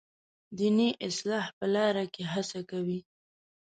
دیني 0.57 0.89
اصلاح 1.07 1.45
په 1.57 1.65
لاره 1.73 2.03
کې 2.13 2.23
هڅه 2.33 2.59
کوي. 2.69 2.99